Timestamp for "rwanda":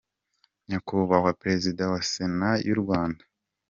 2.81-3.21